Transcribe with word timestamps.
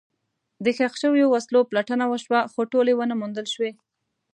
د 0.63 0.65
ښخ 0.77 0.93
شوو 1.01 1.23
وسلو 1.33 1.59
پلټنه 1.69 2.05
وشوه، 2.11 2.39
خو 2.51 2.61
ټولې 2.71 2.93
ونه 2.95 3.15
موندل 3.21 3.47
شوې. 3.53 3.71